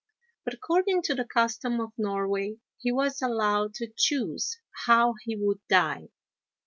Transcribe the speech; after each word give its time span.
But 0.43 0.55
according 0.55 1.03
to 1.03 1.13
the 1.13 1.25
custom 1.25 1.79
of 1.79 1.91
Norway, 1.95 2.57
he 2.79 2.91
was 2.91 3.21
allowed 3.21 3.75
to 3.75 3.93
choose 3.95 4.57
how 4.87 5.13
he 5.23 5.35
would 5.35 5.59
die. 5.69 6.07